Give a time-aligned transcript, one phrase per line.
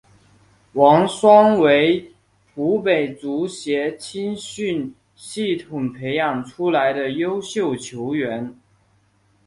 [0.73, 2.11] 王霜为
[2.55, 8.57] 湖北足协青训系统培养出来的优秀球员。